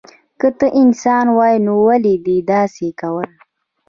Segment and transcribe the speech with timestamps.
[0.39, 3.29] که ته انسان وای نو ولی دی داسی کول